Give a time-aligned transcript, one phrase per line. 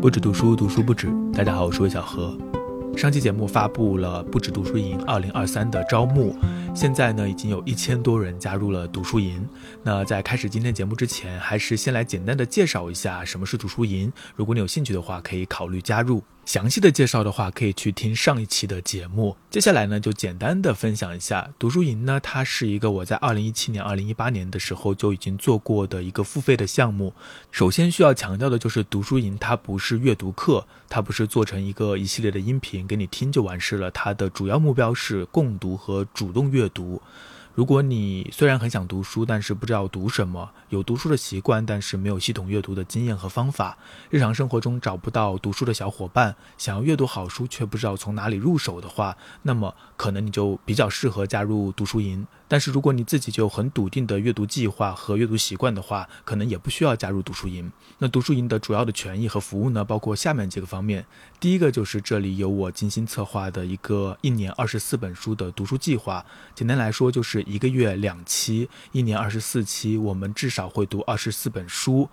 [0.00, 1.08] 不止读书，读书不止。
[1.34, 2.38] 大家好，我是魏小何。
[2.96, 6.36] 上期节目发布了不止读书营二零二三的招募，
[6.72, 9.44] 现在呢已经有一千多人加入了读书营。
[9.82, 14.12] 那在开始今天节目之前，还是先来简单的介绍一下什么是读书营。
[14.36, 16.22] 如果你有兴趣的话，可以考虑加入。
[16.48, 19.36] 详细的介绍的话，可以去听上一期的节目。
[19.50, 27.12] 接下来呢，就简单的分享一下读书营呢，它是一个我在二零一七年、二零一八年的时候就已经做过的一个付费的项目。
[27.52, 33.90] 首先需要强调的就是读书营它不是阅读课，它不是做成一个一系列的音频给你听就完事了。
[33.90, 37.02] 它的主要目标是共读和主动阅读。
[37.54, 43.76] 如果你虽然很想读书，但是不知道读什么，有读书的习惯，但是没有系统阅读的经验和方法，
[44.10, 52.24] 日常生活中找不到读书的小伙伴，想要阅读好书却不知道从哪里入手的话，那么可能你就比较适合加入读书营。
[52.50, 57.70] 但是如果你自己就很笃定的阅读计划和阅读习惯的话，可能也不需要加入读书营。
[57.98, 61.04] 那读书营的主要的权益和服务呢，包括下面几个方面。
[61.40, 66.24] 第一个就是这里有我精心策划的一个一年二十四本书的读书计划。
[66.54, 72.08] 简单来说，就是一个月两期，一年二十四期，我们至少会读二十四本书。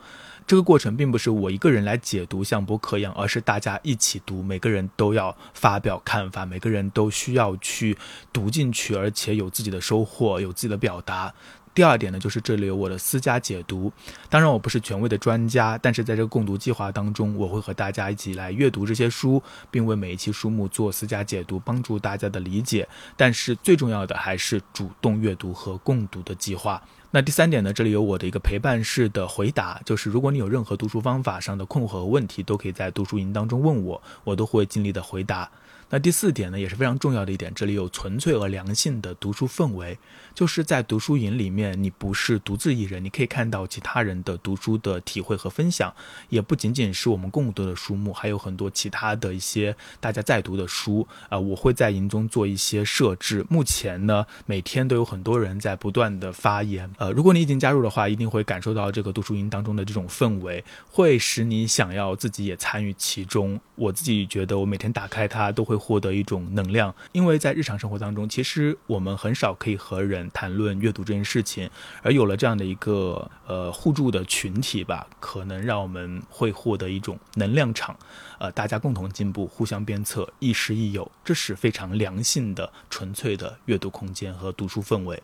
[0.47, 7.97] 这个过程并不是我一个人来解读像博客一样，而是大家一起读，每个人都要发表看法，每个人都需要去
[8.31, 11.33] 读进去，而且有自己的收获，有自己的表达。
[11.75, 13.91] 第二点呢，就是这里有我的私家解读。
[14.29, 22.87] 当然，我不是权威的专家，但是在这个共读计划当中，我会和大家一起来阅读这些书，并为每一期书目做私家解读，帮助大家的理解。
[23.17, 26.81] 但是最重要的还是主动阅读和共读的计划。
[27.11, 35.49] 那第三点呢，这里有我的一个陪伴式的回答，就是如果你有任何读书方法上的困惑和问题，都可以在读书营当中问我，我都会尽力的回答。
[35.89, 39.97] 那第四点呢，也是非常重要的一点，这里有纯粹而良性的读书氛围，
[40.33, 45.93] 就是在读书营里面，你不是独自一人，你可以看到其他人的读书的体会和分享，
[46.29, 51.39] 也不仅仅是我们共读的书目，还有很多其他的一些大家在读的书啊。
[51.39, 56.89] 我会在营中做一些设置，目前呢，每天都有很多人在不断的发言。
[56.97, 63.59] 呃，如果你已经加入的话，一定会感受到这个读书营当中的这种氛围，会使你想要自己也参与其中。
[63.75, 65.85] 我自己觉得，我每天打开它都会会。
[65.85, 71.69] 获得一种能量，因为在日常生活当中，其实我们很少可以和人谈论阅读这件事情，
[72.01, 77.95] 而有了这样的一个呃互助的群体吧，可能让我们会获得一种能量场，
[78.39, 85.21] 呃，大家共同进步，互相鞭策，亦师亦友，这是非常良性的、纯粹的阅读空间和读书氛围。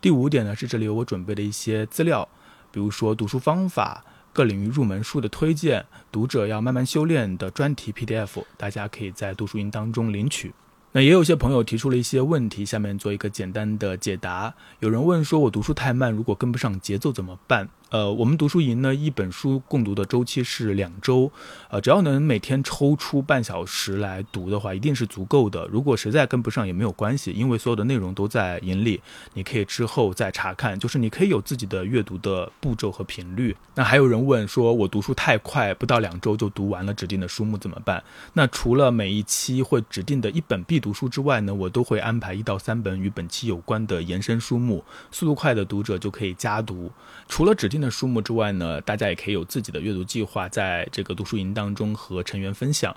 [0.00, 2.28] 第五点呢，是这里有我准备的一些资料，
[2.70, 4.04] 比如说读书方法。
[4.34, 10.52] 各领域入门书的推荐，读者要慢慢修炼的专题 PDF，大家可以在读书营当中领取。
[10.90, 14.52] 那也有些朋友提出了一些问题，下面做一个简单的解答。
[14.80, 17.68] 有人问说，我读书太慢，如果跟不上节奏怎么办？
[17.94, 21.30] 呃，我们读书营呢，一本书共读的周期是两周，
[21.70, 25.64] 呃，只要能每天抽出半小时来读的话，一定是足够的。
[25.68, 29.00] 如果实在跟不上也没有关系，因为所有的内容都在营里，
[29.34, 33.56] 你可以之后再查看，就是你可以有自己的阅读的步骤和频率。
[33.76, 38.02] 那还有人问说，我读书太快，不到两周就读完了指定的书目怎么办？
[38.32, 46.90] 那除了每一期会指定的一本必读书之外呢，我都会安排一到三本与本期有关的延伸书目，速度快的读者就可以加读。
[47.28, 52.96] 除了指定的书目之外呢，大家也可以有自己的阅读计划，在这个读书营当中和成员分享。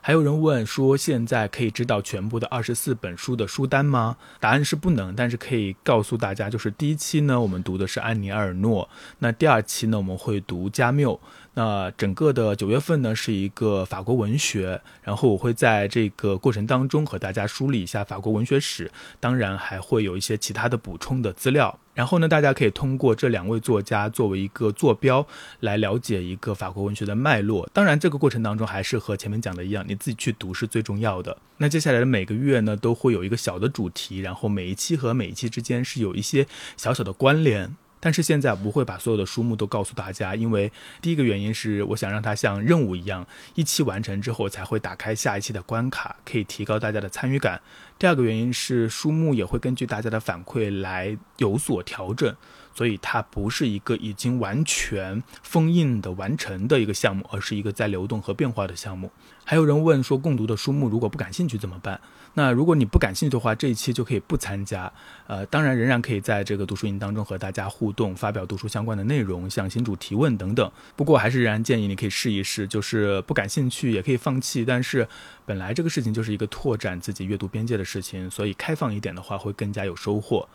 [0.00, 4.16] 还有人问说，现在可以知道全部的二十四本书的书单吗？
[4.38, 8.88] 答案是不能，但是可以告诉大家，就是第一期呢，我们读的是安妮埃尔诺；
[9.18, 11.18] 那第二期呢，我们会读加缪。
[11.58, 21.78] 那整个的九月份呢，是一个法国文学，然后我会在这个过程当中和大家梳理一下法国文学史，当然还会有一些其他的补充的资料。
[21.94, 25.26] 然后呢，大家可以通过这两位作家作为一个坐标
[25.60, 27.66] 来了解一个法国文学的脉络。
[27.72, 31.38] 当然，这个过程当中还是和前面讲的一样，你自己去读是最重要的。
[31.56, 36.46] 那接下来的每个月呢，都会有一个小的主题，然后每一期和每一期之间是有一些
[36.76, 37.74] 小小的关联。
[38.06, 40.70] 但是现在不会把所有的书目都告诉大家，因为
[41.02, 43.26] 第一个原因是我想让它像任务一样，
[43.56, 47.60] 一期完成之后才会打开下一期的关卡，可以提高大家的参与感。
[47.98, 52.32] 第二个原因是书目也会根据大家的反馈来有所调整。
[52.76, 59.10] 所以它不是一个已经完全封印的完成的一个项目，而是一个在流动和变化的项目。
[59.44, 61.98] 还有人问说，共读的书目如果不感兴趣怎么办？
[62.34, 64.92] 那如果你不感兴趣的话，这一期就可以不参加。
[65.26, 70.70] 呃，当然仍然可以在这个读书营当中和大家互动，发表读书相关的内容，向新主提问等等。
[70.96, 74.66] 不过还是仍然建议你可以试一试，就是不感兴趣也可以放弃。
[74.66, 75.08] 但是
[75.46, 80.46] 本来这个事情就是一个拓展自己阅读边界的事情，所以开放一点的话会更加有收获。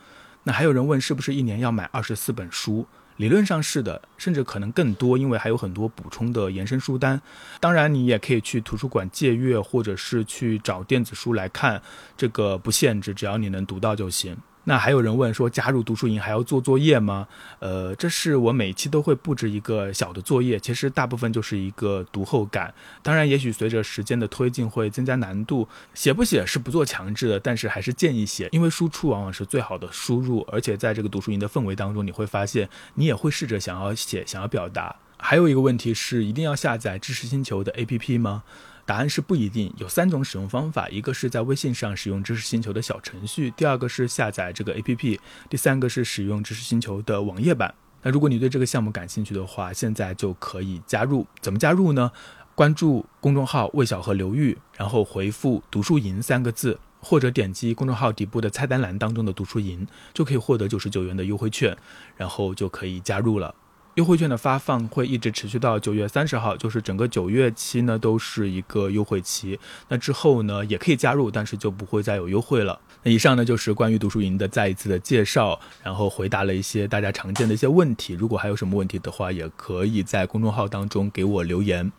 [0.43, 2.88] 那还有人问，是不是一年要买二十四本书？
[3.17, 7.21] 理论上是的，甚至可能更多，因为还有很多补充的延伸书单。
[7.59, 11.79] 当然，你也可以去图书馆借阅，或者是去找电子书来看，
[12.17, 14.35] 这个不限制，只要你能读到就行。
[14.65, 17.27] 那还有人问说，加入读书营还要做作业吗？
[17.59, 22.71] 呃，这是我每期都会布置一个小的作业，其实大部分就是一个读后感。
[23.01, 30.45] 当然，也许随着时间的推进会增加难度，写不写是不做强制的，但是还是建议写，因为输出往往是最好的输入。
[30.51, 34.95] 而且在这个读书营的氛围当中，你会发现你也会试着想要写，想要表达。
[35.17, 38.43] 还有一个问题是，一定要下载知识星球的 APP 吗？
[38.85, 45.19] 答案是不一定，有三种使用方法：一个是在微信上使用知识星球的小程序，第二个是下载这个 APP，
[45.49, 47.73] 第三个是使用知识星球的网页版。
[48.03, 51.25] 那如果你对这个项目感兴趣的话，现在就可以加入。
[51.39, 52.11] 怎么加入呢？
[52.53, 61.75] 关注公众号“魏小河流域”，然后回复“读书营”三个字，或者点击公众号底部的菜单栏当中的“读书营”，就可以获得九十九元的优惠券，
[62.17, 63.55] 然后就可以加入了。
[63.95, 69.59] 优惠券的发放会一直持续到九月三十号，就是整个九月期呢都是一个优惠期。
[69.89, 72.79] 那之后呢也可以加入，但是就不会再有优惠了。
[73.03, 78.13] 那以上呢就是关于读书营的再一次的介绍，然后回答了一些大家常见的一些问题。
[78.13, 81.91] 如果还有什么问题的话，也可以在公众号当中给我留言。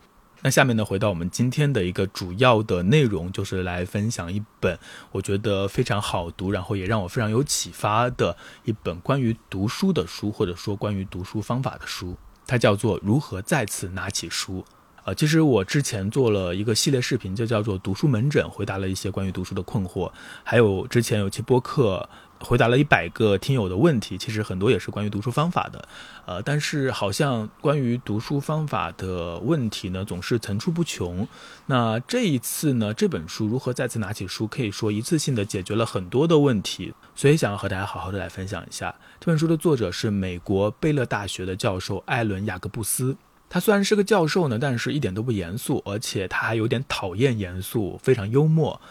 [0.43, 4.77] 那下面呢，回到我们今天的一个主要的内容，就是来分享一本
[5.13, 8.35] 我觉得非常好读，然后也让我非常有启发的
[8.65, 12.17] 一本关于读书的书，或者说关于读书方法的书。
[12.45, 14.59] 它叫做《如何再次拿起书》。
[15.05, 20.11] 呃，其实我之前做了一个系列视频，就叫做“读书门诊”，回答了一些关于读书的困惑，
[20.43, 22.09] 还有之前有期播客。
[22.43, 25.87] 回答了一百个听友的问题，其实很多也是关于读书方法的，
[26.25, 31.25] 呃，但是好像关于读书方法的问题呢，总是层出不穷。
[31.65, 38.93] 那这一次呢，这本书如何再次拿起书，可以说一次性的解决了很多的问题，所以想要和大家好好的来分享一下。
[39.21, 43.15] 这本书的作者是美国贝勒大学的教授艾伦雅各布斯，
[43.49, 48.81] 他虽然是个教授呢，但是一点都不严肃，而且他还有点讨厌严肃，非常幽默。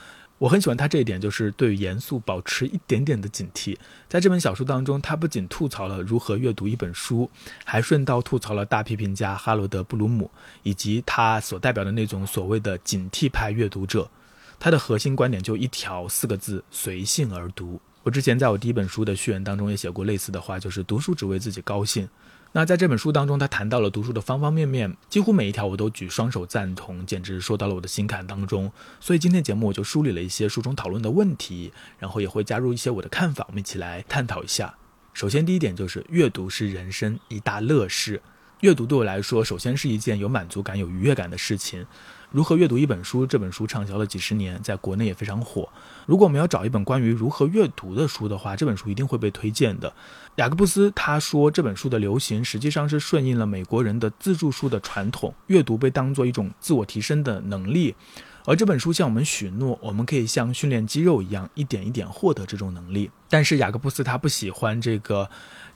[0.42, 3.76] 我很喜欢他这一点，就是对严肃保持一点点的警惕。
[4.08, 7.30] 在这本小说当中，他不仅吐槽了如何阅读一本书，
[7.64, 10.28] 还顺道吐槽了大批评家哈罗德·布鲁姆
[10.64, 14.10] 以及他所代表的那种所谓的警惕派阅读者。
[14.58, 17.80] 他的核心观点就一条，四个字：随性而读。
[18.02, 22.08] 我之前在我第一本书的序言当中也写过类似的话，就是读书只为自己高兴。
[22.54, 28.70] 那在这本书当中，他谈到了读书的方方面面，几乎每一条我都举双手赞同，简直说到了我的心坎当中。
[29.00, 34.74] 所以今天节目我就梳理了一些书中讨论的问题，然后也会加入一些我的看法，我们一起来探讨一下。
[35.14, 38.20] 首先第一点就是阅读是人生一大乐事，
[38.60, 41.86] 阅读对我来说，首先是一件有满足感、有愉悦感的事情。
[42.32, 43.26] 如何阅读一本书？
[43.26, 45.68] 这本书畅销了几十年，在国内也非常火。
[46.06, 49.92] 如果我们要找一本关于如何阅读的书的话，这本书一定会被推荐的。
[50.36, 57.94] 雅各布斯他说，这本书的流行实际上是顺应了美国人的自助书的传统，阅读被当做一种自我提升的能力。
[58.44, 63.10] 而这本书向我们许诺，我们可以像训练肌肉一样，一点一点获得这种能力。
[63.28, 65.28] 但是雅各布斯他不喜欢这个。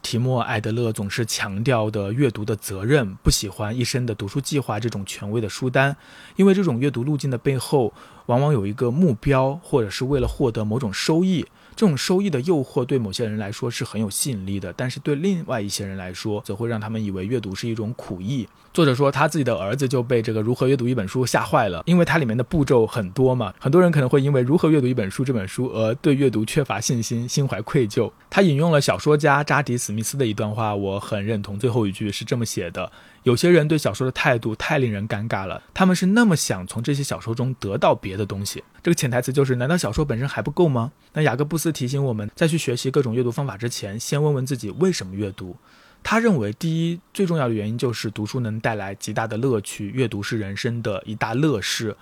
[0.02, 5.96] 提莫·艾德勒总是强调的阅读的责任，不喜欢一生的读书计划这种权威的书单，
[6.36, 7.92] 因为这种阅读路径的背后，
[8.26, 11.44] 往往有一个目标，或者是为了获得某种收益。
[11.76, 18.48] 这种收益的诱惑对某些人来说是很有吸引力的，但是对另外一些人来说，则会让他们以为阅读是一种苦役。
[18.72, 23.52] 作者说，他自己的儿子就被这个如何阅读一本书吓坏了，因为它里面的步骤很多嘛。
[23.58, 28.10] 很多人可能会因为如何阅读一本书这本书而对阅读缺乏信心，心怀愧疚。
[28.30, 31.58] 他引用了小说家扎迪·史密斯的一段话，我很认同。
[31.58, 32.90] 最后一句是这么写的：
[33.26, 38.62] 有些人对小说的态度太令人尴尬了，他们是那么想从这些小说中得到别的东西。
[38.84, 40.92] 这个潜台词就是：难道小说本身还不够吗？
[41.12, 45.56] 那雅各布斯提醒我们，在去学习各种阅读方法之前，先问问自己为什么阅读。
[46.04, 51.96] 他认为，第一最重要的原因就是读书能带来极大的乐趣，阅读是人生的一大乐事。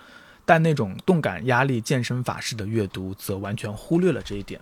[0.45, 4.61] 但那种动感、压力、健身法式的阅读，则完全忽略了这一点。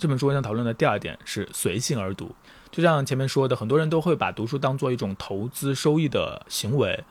[0.00, 2.34] 这本书我想讨论的第二点是随性而读。
[2.70, 7.04] 就像前面说的，很多人都会把读书当做一种投资收益的行为。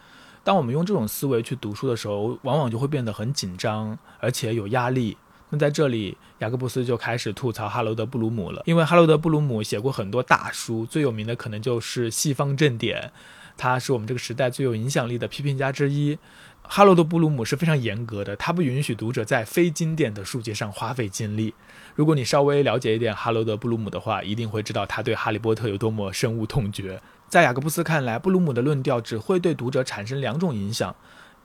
[0.44, 5.16] 当我们用这种思维去读书的时候，往往就会变得很紧张，而且有压力。
[5.52, 13.12] 那在这里，雅各布斯就开始吐槽哈罗德·布鲁姆了，因为哈罗德·布鲁姆写过很多大书，最有名的可能就是《西方正典》，
[13.56, 16.18] 他是我们这个时代最有影响力的批评家之一。
[16.72, 21.52] 哈罗德·布鲁姆是非常严格的，他不允许读者在非经典的书籍上花费精力。
[21.96, 27.02] 如果你稍微了解一点哈罗德·布鲁姆的话，一定会知道他对《哈利波特》有多么深恶痛绝。
[27.28, 30.96] 在雅各布斯看来，布鲁姆的论调只会对读者产生两种影响。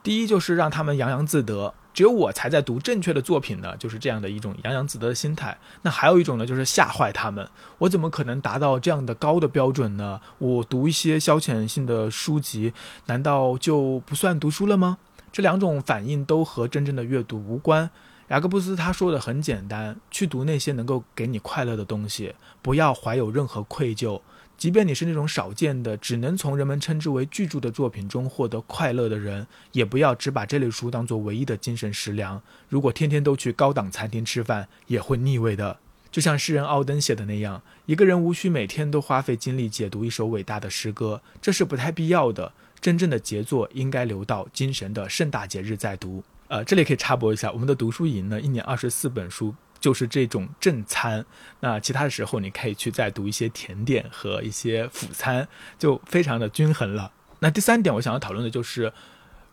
[0.02, 5.56] 第一就是让他们洋洋自得，只有我才在读正确的作品呢，就是这样的一种洋洋自得的心态。
[5.80, 10.20] 那还有一种呢，就是吓坏他们，我怎么可能达到这样的高的标准呢？
[10.36, 12.74] 我读一些消遣性的书籍，
[13.06, 14.98] 难道就不算读书了吗？
[15.34, 17.90] 这两种反应都和真正的阅读无关。
[18.28, 24.22] 雅各布斯他说的很简单，去读那些能够给你快乐的东西，不要怀有任何愧疚。
[24.56, 32.40] 即便你是那种少见的，只能从人们称之为巨著的作品中获得快乐的人，也不要只把这类书当作唯一的精神食粮。
[32.68, 35.80] 如果天天都去高档餐厅吃饭，也会腻味的。
[36.12, 42.52] 就像诗人奥登写的那样，一个人无需每天都花费精力解读一首伟大的诗歌，这是不太必要的。
[42.84, 46.22] 真正的杰作应该留到精神的盛大节日再读。
[46.48, 49.54] 呃，这里可以插播一下，我们的读书营呢，一年二十四本书。
[49.80, 51.24] 就是这种正餐，
[51.60, 55.48] 那其他的时候你可以去再读一些甜点和一些辅餐，
[55.78, 57.10] 就非常的均衡了。
[57.40, 58.92] 那第三点，我想要讨论的就是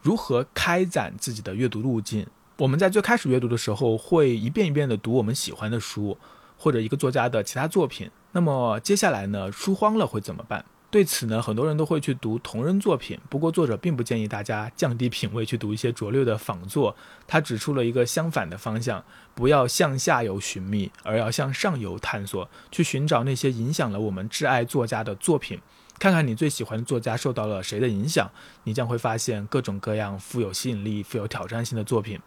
[0.02, 2.28] 如何开展自己的阅读路径。
[2.58, 6.18] 我们在最开始阅读的时候，会一遍一遍的读我们喜欢的书，
[6.58, 8.10] 或者一个作家的其他作品。
[8.34, 10.64] 那么接下来呢，书荒了会怎么办？
[10.92, 13.18] 对此呢，很多人都会去读同人作品。
[13.30, 16.94] 不过，作者并不建议大家降低品味去读一些拙劣的仿作。
[17.26, 19.02] 他指出了一个相反的方向：
[19.34, 25.62] 不要向下游寻觅，而要向上游探索，去寻找那些影响了我们挚爱作家的作品。
[25.98, 28.30] 看看你最喜欢的作家受到了谁的影响，
[28.66, 32.20] 你将会发现各种各样富有吸引力、富有挑战性的作品。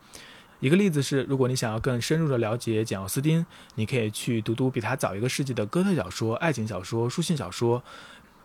[0.60, 3.44] 一个例子是，如果你想要更深入的了解简·奥斯汀，
[3.74, 7.82] 你可以去读读比他早一个世纪的哥特小说、爱情小说、书信小说。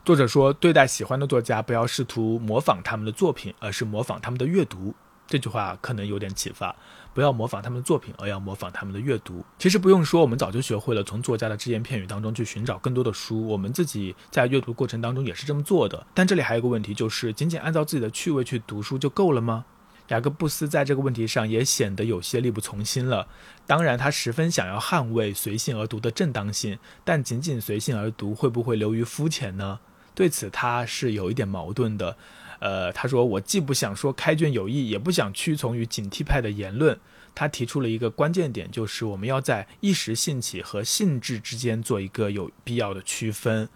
[0.10, 4.92] 作者说：“对待喜欢的作家，不要试图模仿他们的作品，而是模仿他们的阅读。”
[5.30, 6.76] 这句话可能有点启发。
[7.14, 9.46] 不要模仿他们的作品，而要模仿他们的阅读。
[9.60, 13.46] 其实不用说，我们早就学会了从作家的只言片语当中去寻找更多的书。
[13.46, 16.08] 我们自己在阅读过程当中也是这么做的。
[16.16, 19.66] 但这里还有一个问题，就是仅仅按照自己的趣味去读书就够了吗？
[20.08, 23.28] 雅各布斯在这个问题上也显得有些力不从心了。
[23.68, 29.80] 当然，他十分想要捍卫随性而读的正当性，但仅仅随性而读会不会流于肤浅呢？
[30.20, 32.18] 对此，他是有一点矛盾的。
[32.60, 37.00] 呃，他说：“我既不想说开卷有益，也不想屈从于警惕派的言论。”
[37.34, 43.70] 他提出了一个关键点，就是我们要在一时兴起和兴致之间做一个有必要的区分。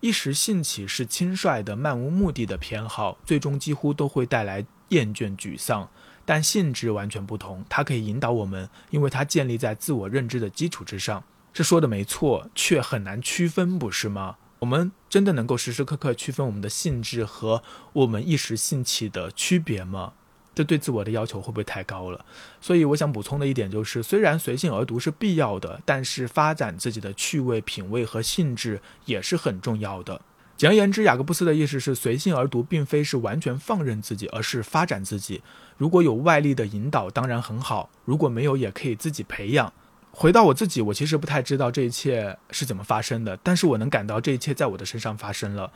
[0.00, 5.88] 一时兴起是轻率的、漫无目的的偏好，最终几乎都会带来厌倦、沮丧。
[6.26, 11.24] 但兴致完全不同，它可以引导我们，因为它建立在自我认知的基础之上。
[11.54, 14.36] 这说的没错，却很难区分，不是吗？
[14.60, 20.14] 我们真的能够时时刻刻区分我们的性质和我们一时兴起的区别吗？
[20.54, 22.24] 这对自我的要求会不会太高了？
[22.62, 30.22] 所以我想补充的一点就是，虽然随性而读是必要的，但是发展自己的趣味、品味和性质也是很重要的。
[30.56, 35.42] 简而言之，雅各布斯的意思是，随性而读并非是完全放任自己，而是发展自己。
[35.76, 39.70] 如果有外力的引导，当然很好；如果没有，也可以自己培养。
[40.18, 45.70] 回到我自己，我其实不太知道这一切是怎么发生的，但是我能感到这一切在我的身上发生了。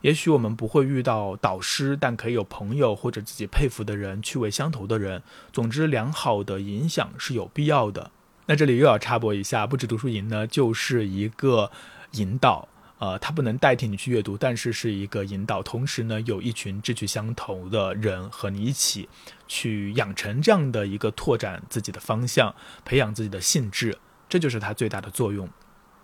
[0.00, 5.22] 也许我们不会遇到导师，但可以有朋友或者自己佩服的人、趣味相投的人。
[5.52, 8.10] 总之，良好的影响是有必要的。
[8.46, 11.70] 那这里又要插播一下，不止读书营呢，就是一个
[12.12, 12.66] 引导。
[13.02, 15.60] 呃，它不能代替你去阅读，但是是一个引导。
[15.60, 19.08] 同时呢，有一群志趣相投的人和你一起
[19.48, 22.54] 去养成这样的一个拓展自己的方向，
[22.84, 25.48] 培养自己的兴致，这就是它最大的作用。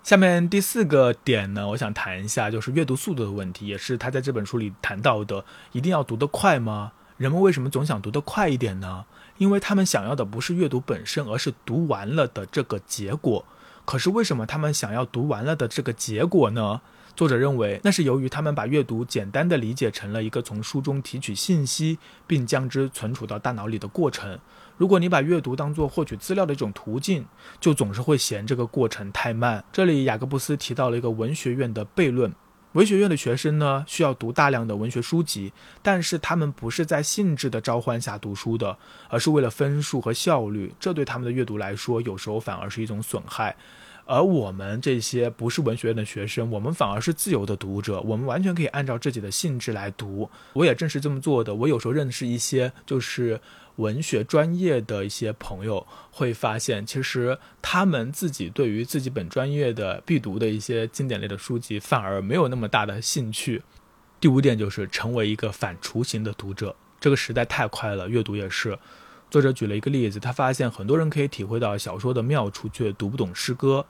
[0.02, 5.44] 下面第四个点呢，我想谈一下，就是阅读速度的问题，也是他在这本书里谈到的。
[5.70, 6.90] 一定要读得快吗？
[7.16, 9.04] 人们为什么总想读得快一点呢？
[9.36, 13.44] 因为他们想要的不是阅读本身，而是读完了的这个结果。
[13.88, 16.82] 可是为什么他们想要读完了的这个结果呢？
[17.16, 24.38] 作者认为，那是由于他们把阅读简单的理解成了一个从书中提取信息并将之存储到大脑里的过程。
[24.76, 27.24] 如果你把阅读当作获取资料的一种途径，
[27.58, 29.64] 就总是会嫌这个过程太慢。
[29.72, 32.30] 这里雅各布斯提到了一个文学院的悖论：
[32.72, 38.76] 文学院的学生呢，需要读大量的文学书籍，但是他们不是在性质的召唤下读书的，
[39.08, 40.74] 而是为了分数和效率。
[40.78, 43.56] 这对他们的阅读来说，有时候反而是一种损害。
[44.08, 50.30] 而我们这些不是文学院的学生，我们反而是自由的读者，我们完全可以按照自己的兴致来读。
[50.54, 51.54] 我也正是这么做的。
[51.54, 53.38] 我有时候认识一些就是
[53.76, 63.62] 文学专业的一些朋友，会发现其实他们自己对于自己本专业的必读的一些经典类的书籍，反而没有那么大的兴趣。
[64.18, 66.74] 第五点就是成为一个反雏形的读者。
[66.98, 68.78] 这个时代太快了，阅读也是。
[69.30, 73.84] 作者举了一个例子，他发现很多人可以体会到小说的妙处，却读不懂诗歌。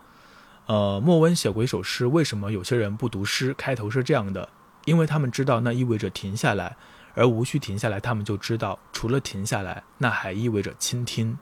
[0.68, 3.54] 呃，莫温写过一首诗，为什么有些人不读诗？
[3.54, 4.50] 开头是这样的：
[4.84, 6.76] 因为他们知道那意味着停下来，
[7.14, 11.38] 而无需停下来，他们就知道，除了停下来，那还意味着倾听。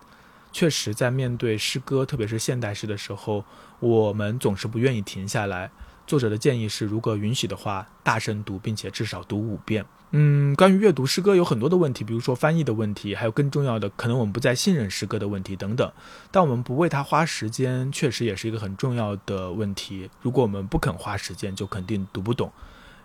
[0.53, 3.45] 确实，在面对诗歌，特别是现代诗的时候，
[3.81, 5.73] 我们总是不愿意停下来。
[6.07, 9.85] 作者的建议是，如果允许的话，大声读，并且至少读五遍。
[10.13, 15.93] 嗯，关于阅读诗歌有很多的问题，比如说翻译的问题，还有更重要的，可能我们不再信任诗歌的问题等等。
[16.31, 20.09] 但我们不为它花时间，确实也是一个很重要的问题。
[20.23, 22.53] 如果我们不肯花时间，就肯定读不懂。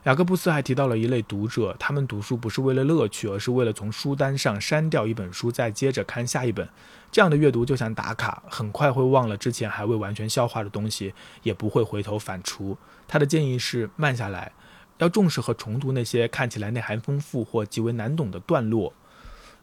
[0.06, 6.68] 雅各布斯还提到了一类读者，他们读书不是为了乐趣，而是为了从书单上删掉一本书，再接着看下一本。
[7.12, 12.76] 这样的阅读就像打卡，很快会忘了之前还未完全消化的东西，也不会回头反刍。
[13.08, 14.52] 他的建议是慢下来，
[14.98, 18.92] 要重视和重读那些看起来内涵丰富或极为难懂的段落。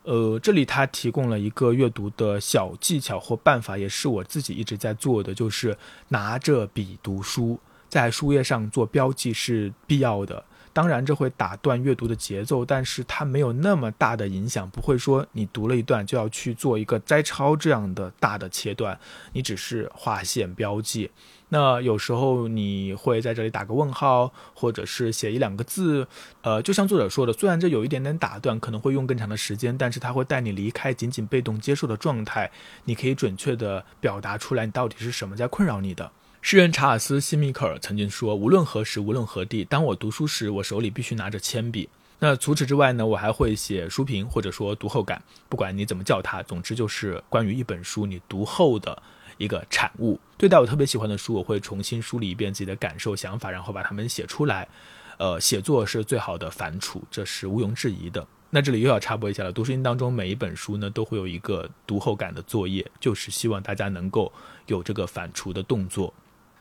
[0.04, 5.76] 呃，这里他提供了一个阅读的小技巧或办法，也是我自己一直在做的，就是
[6.08, 7.58] 拿着笔读书。
[7.88, 18.98] 在书页上做标记是必要的，当然这会打断阅读的节奏，但是它没有那么大的影响，不会说你读了一段就要去做一个摘抄这样的大的切断，
[19.32, 21.10] 你只是划线标记。
[21.50, 26.06] 那有时候你会在这里打个问号，或者是写一两个字，
[26.42, 32.50] 呃，就像作者说的，虽然这有一点点打断，可能会用更长的时间，但是它会带你离开仅仅被动接受的状态，
[32.84, 36.12] 你可以准确的表达出来你到底是什么在困扰你的。
[36.40, 41.88] 诗人查尔斯·西米克尔曾经说：“无论何时，无论何地，当我读书时，我手里必须拿着铅笔。”
[42.20, 43.06] 那除此之外呢？
[43.06, 49.00] 我还会写书评，或者说读后感，不管你怎么叫它，总之就是关于一本书你读后的
[49.36, 50.18] 一个产物。
[50.36, 54.66] 对待我特别喜欢的书，我会重新梳理一遍自己的感受、想法，然后把它们写出来。
[55.18, 58.26] 呃，写作是最好的反刍，这是毋庸置疑的。
[58.50, 64.32] 那这里又要插播一下了，读书营当中每一本书呢，都会有一个读后感的作业，就是希望大家能够
[64.66, 66.14] 有这个反刍的动作。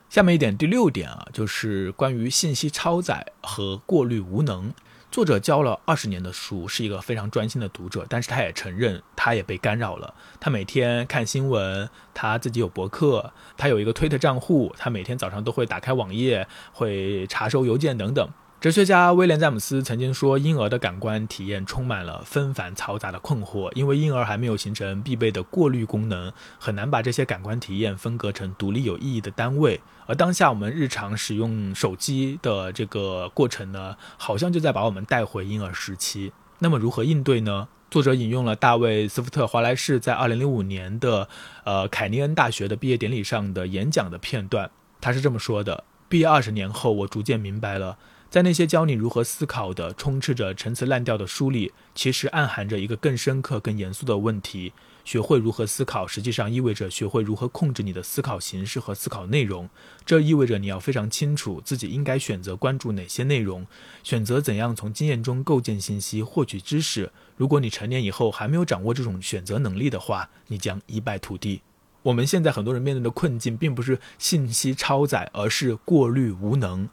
[0.10, 4.74] 下面一点，第六点啊，就是关于信息超载和过滤无能。
[5.12, 10.14] 作者教了二十年的书，是一个非常专心的读者，但是他也承认，他也被干扰了。
[10.40, 18.30] 他每天看新闻，他自己有博客，他有一个推特账户，他每天早上都会打开网页，会查收邮件等等。
[18.60, 29.80] 哲学家威廉·詹姆斯曾经说：“婴儿的感官体验充满了纷繁嘈杂的困惑，因为婴儿还没有形成必备的过滤功能，很难把这些感官体验分割成独立有意义的单位。
[30.08, 36.34] 而当下我们日常使用手机的这个过程呢，好像就在把我们带回婴儿时期。
[36.58, 41.30] 那么如何应对呢？”作者引用了大卫·斯福特·华莱士在2005年的
[41.63, 54.74] 呃凯尼恩大学的毕业典礼上的演讲的片段，他是这么说的：“毕业二十年后，我逐渐明白了。”在那些教你如何思考的、充斥着陈词滥调的书里，其实暗含着一个更深刻、更严肃的问题：
[55.06, 59.70] 学会如何思考，实际上意味着学会如何控制你的思考形式和思考内容。
[60.06, 63.66] 这意味着你要非常清楚自己应该选择关注哪些内容，
[64.04, 67.10] 选择怎样从经验中构建信息、获取知识。
[67.38, 71.62] 如果你成年以后还没有掌握这种选择能力的话，你将一败涂地。
[72.04, 76.90] 我们现在很多人面对的困境，并不是信息超载，而是过滤无能。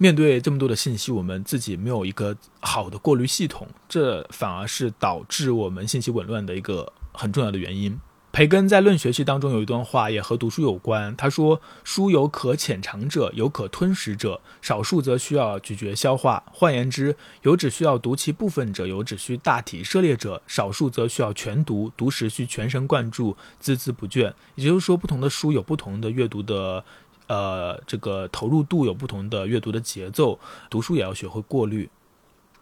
[0.00, 7.98] 面对这么多的信息，我们自己没有一个好的过滤系统，这反而是导致我们信息紊乱的一个很重要的原因。
[8.30, 11.16] 培根在《论学习》当中有一段话，也和读书有关。
[11.16, 16.44] 他说：“书有可浅尝者，有可吞食者，少数则需要咀嚼消化。
[16.52, 24.32] 换言之，有只需要读其部分者，有只需大体涉猎者，少数则需要全读，读时需全神贯注，孜孜不倦。
[24.54, 26.84] 也就是说，不同的书有不同的阅读的。”
[27.28, 31.88] 呃，这个投入度有不同的阅读的节奏，读书也要学会过滤。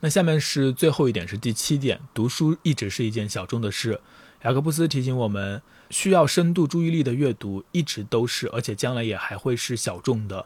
[0.00, 4.00] 那下面是最后一点，是第七点，读书一直是一件小众的事。
[4.42, 10.44] 雅各布斯提醒我们，需要深度注意力的阅读一直都是，而且将来也还会是小众的。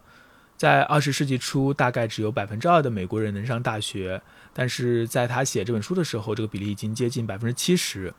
[0.60, 4.20] 在二十世纪初，大概只有百分之二的美国人能上大学，
[4.52, 8.12] 但是在他写这本书的时候，这个比例已经接近百分之七十。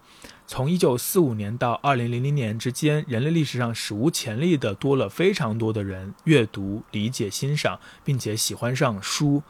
[0.48, 9.44] 从一九四五年到二零零零年之间，人类历史上史无前例的多了非常多的人阅读、理解、欣赏，并且喜欢上书。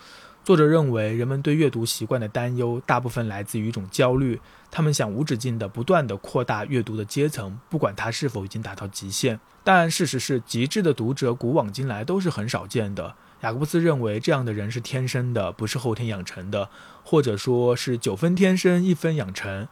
[0.44, 9.40] 作者认为，人们对阅读习惯的担忧大部分来自于一种焦虑，他们想无止境地、不断地扩大阅读的阶层，不管它是否已经达到极限。
[9.64, 13.14] 但事实是，极致的读者古往今来都是很少见的。
[13.42, 16.70] 雅各布斯认为，这样的人是天生的，不是后天养成的，
[17.04, 19.68] 或者说是九分天生，一分养成。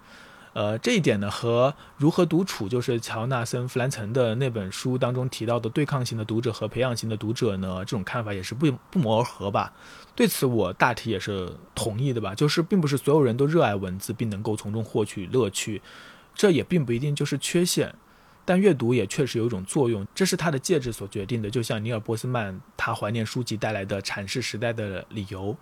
[0.53, 9.71] 呃，这一点呢，和如何独处，就是乔纳森·弗兰岑的那本书当中提到的对抗型的读者和培养型的读者呢，这种看法也是不不谋而合吧。
[10.15, 12.33] 对此，我大体也是同意的吧。
[12.33, 15.81] 就是并不是所有人都热爱文字，并能够从中获取乐趣，
[16.33, 17.93] 这也并不一定就是缺陷。
[18.49, 21.47] 但阅读也确实有一种作用，这是他的介质所决定的。
[21.51, 25.55] 就像尼尔·波斯曼他怀念书籍带来的阐释时代的理由。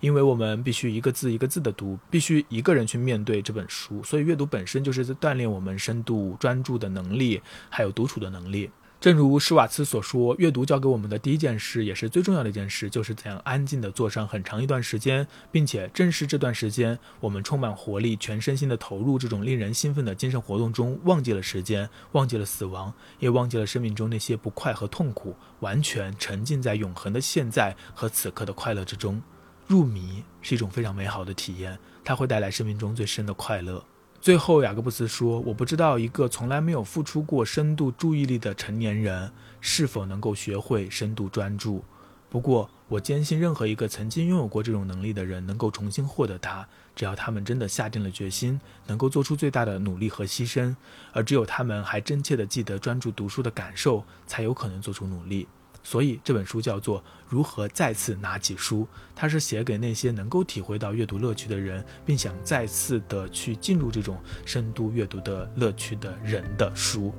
[0.00, 8.70] 因为我们必须一个字一个字的读，必须一个人去面对这本书，所以阅读本身就是在锻炼我们深度专注的能力，还有独处的能力。
[9.04, 29.20] 正如施瓦茨所说，阅读教给我们的第一件事，也是最重要的一件事，就是怎样安静地坐上很长一段时间，并且正是这段时间，我们充满活力、全身心地投入这种令人兴奋的精神活动中，忘记了时间，忘记了死亡，也忘记了生命中那些不快和痛苦，完全沉浸在永恒的现在和此刻的快乐之中。
[29.66, 33.84] 入迷是一种非常美好的体验，它会带来生命中最深的快乐。
[34.24, 41.84] 最后，雅各布斯说：“我不知道一个从来没有付出过深度注意力的成年人是否能够学会深度专注。
[42.30, 50.74] 不过，我坚信任何一个曾经拥有过这种能力的人能够重新获得它，只要他们真的下定了决心，能够做出最大的努力和牺牲。
[51.12, 55.46] 而只有他们还真切地记得专注读书的感受，才有可能做出努力。”
[55.84, 58.80] 所以这本书叫做《如何再次拿起书》，
[59.14, 67.14] 它是写给那些能够体会到阅读乐趣的人，并想再次的去进入这种深度阅读的乐趣的人的书。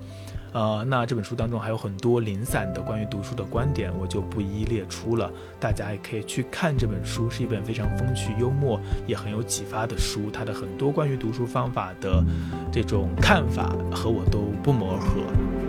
[0.56, 5.30] 呃，那这本书当中还有很多零散的关于读书的观点，我就不一一列出了。
[5.60, 10.32] 大家也可以去看这本书，是一本非常风趣幽默，也很有启发的书。
[10.32, 12.24] 它的很多关于读书方法的
[12.72, 15.22] 这种看法和我都不谋而合。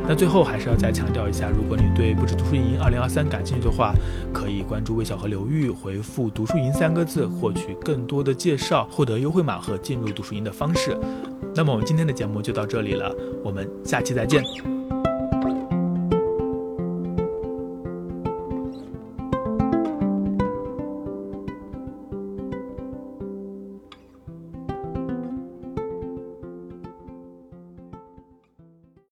[0.09, 3.93] 那最后还是要再强调一下，如果你对不止读书营二零二三感兴趣的话，
[4.33, 10.97] 可以关注魏小河流域，回复“读书营”三个字，获取更多的介绍，获得优惠码和进入读书营的方式。
[11.57, 14.76] 那么我们今天的节目就到这里了，我们下期再见。